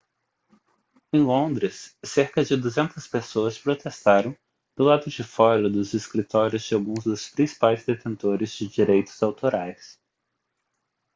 [1.13, 4.35] em londres cerca de 200 pessoas protestaram
[4.75, 9.99] do lado de fora dos escritórios de alguns dos principais detentores de direitos autorais